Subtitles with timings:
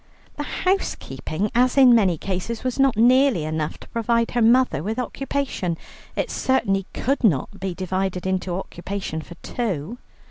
[0.35, 4.97] The housekeeping, as in many cases, was not nearly enough to provide her mother with
[4.97, 5.77] occupation.
[6.15, 9.99] It certainly could not be divided into occupation for two.